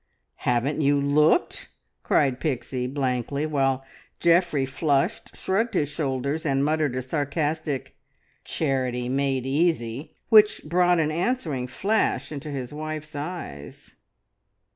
[0.47, 1.69] "Haven't you looked?"
[2.01, 3.85] cried Pixie blankly, while
[4.19, 7.95] Geoffrey flushed, shrugged his shoulders, and muttered a sarcastic
[8.43, 13.95] "Charity made easy!" which brought an answering flash into his wife's eyes.